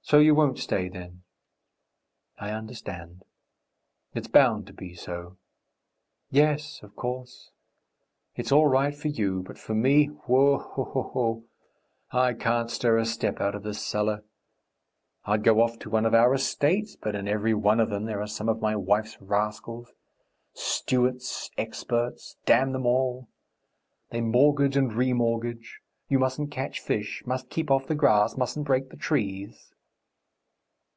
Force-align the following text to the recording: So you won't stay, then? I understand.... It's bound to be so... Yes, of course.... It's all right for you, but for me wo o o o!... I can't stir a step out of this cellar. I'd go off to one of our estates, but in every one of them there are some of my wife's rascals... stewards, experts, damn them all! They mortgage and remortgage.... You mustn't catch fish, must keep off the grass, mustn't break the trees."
So 0.00 0.18
you 0.20 0.34
won't 0.34 0.58
stay, 0.58 0.88
then? 0.88 1.24
I 2.38 2.50
understand.... 2.52 3.24
It's 4.14 4.26
bound 4.26 4.66
to 4.68 4.72
be 4.72 4.94
so... 4.94 5.36
Yes, 6.30 6.80
of 6.82 6.96
course.... 6.96 7.50
It's 8.34 8.50
all 8.50 8.68
right 8.68 8.94
for 8.94 9.08
you, 9.08 9.42
but 9.46 9.58
for 9.58 9.74
me 9.74 10.06
wo 10.26 10.60
o 10.78 10.92
o 10.94 11.12
o!... 11.14 11.44
I 12.18 12.32
can't 12.32 12.70
stir 12.70 12.96
a 12.96 13.04
step 13.04 13.38
out 13.42 13.54
of 13.54 13.62
this 13.64 13.84
cellar. 13.84 14.24
I'd 15.26 15.44
go 15.44 15.60
off 15.60 15.78
to 15.80 15.90
one 15.90 16.06
of 16.06 16.14
our 16.14 16.32
estates, 16.32 16.96
but 16.96 17.14
in 17.14 17.28
every 17.28 17.52
one 17.52 17.78
of 17.78 17.90
them 17.90 18.06
there 18.06 18.22
are 18.22 18.26
some 18.26 18.48
of 18.48 18.62
my 18.62 18.74
wife's 18.76 19.20
rascals... 19.20 19.92
stewards, 20.54 21.50
experts, 21.58 22.38
damn 22.46 22.72
them 22.72 22.86
all! 22.86 23.28
They 24.08 24.22
mortgage 24.22 24.74
and 24.74 24.90
remortgage.... 24.90 25.82
You 26.08 26.18
mustn't 26.18 26.50
catch 26.50 26.80
fish, 26.80 27.22
must 27.26 27.50
keep 27.50 27.70
off 27.70 27.88
the 27.88 27.94
grass, 27.94 28.38
mustn't 28.38 28.64
break 28.64 28.88
the 28.88 28.96
trees." 28.96 29.74